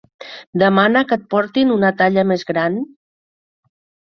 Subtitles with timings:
[0.61, 2.81] Demana que et portin una talla més gran?